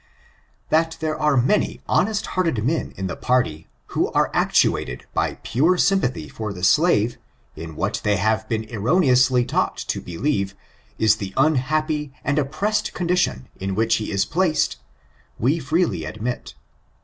That 0.69 0.97
there 0.99 1.15
are 1.15 1.37
many 1.37 1.79
honest 1.87 2.25
hearted 2.33 2.65
men 2.65 2.91
in 2.97 3.05
the 3.05 3.15
party, 3.15 3.67
who 3.93 4.11
are 4.13 4.31
actuated 4.33 5.05
by 5.13 5.35
pure 5.43 5.77
sympathy 5.77 6.27
for 6.27 6.51
the 6.53 6.63
slave, 6.63 7.19
in 7.55 7.75
what 7.75 8.01
they 8.03 8.15
have 8.15 8.49
been 8.49 8.65
erroneously 8.73 9.45
taught 9.45 9.77
to 9.77 10.01
beUeve 10.01 10.55
is 10.97 11.17
the 11.17 11.35
unhappy 11.37 12.11
and 12.23 12.39
oppressed 12.39 12.95
condition 12.95 13.47
in 13.59 13.75
which 13.75 13.97
he 13.97 14.09
is 14.11 14.25
placed, 14.25 14.77
we 15.37 15.59
freely 15.59 16.03
admit. 16.05 16.55